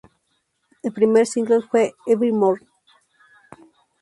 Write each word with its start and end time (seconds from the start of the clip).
El 0.81 0.93
primer 0.93 1.27
single 1.27 1.61
fue 1.61 1.93
"Evermore". 2.07 2.65